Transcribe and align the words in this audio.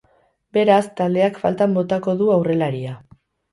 Beraz, 0.57 0.85
taldeak 1.01 1.37
faltan 1.45 1.77
botako 1.77 2.17
du 2.25 2.33
aurrelaria. 2.39 2.99